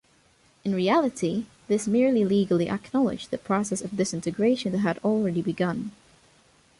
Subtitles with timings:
[0.65, 5.91] In reality, this merely legally acknowledged the process of disintegration that had already begun.